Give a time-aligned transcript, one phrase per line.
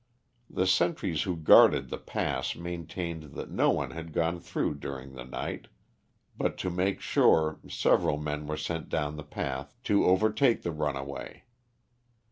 [0.49, 5.25] The sentries who guarded the pass maintained that no one had gone through during the
[5.25, 5.67] night,
[6.35, 11.43] but to make sure several men were sent down the path to overtake the runaway.